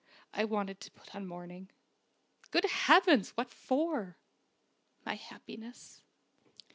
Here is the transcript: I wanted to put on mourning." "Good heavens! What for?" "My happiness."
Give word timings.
I 0.33 0.45
wanted 0.45 0.79
to 0.81 0.89
put 0.89 1.13
on 1.15 1.27
mourning." 1.27 1.69
"Good 2.49 2.63
heavens! 2.65 3.33
What 3.37 3.51
for?" 3.51 4.17
"My 5.05 5.13
happiness." 5.13 6.01